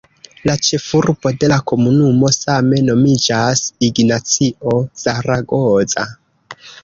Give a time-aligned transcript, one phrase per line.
[0.49, 6.07] La ĉefurbo de la komunumo same nomiĝas "Ignacio Zaragoza".